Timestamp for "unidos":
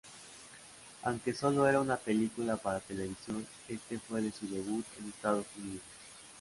5.59-5.83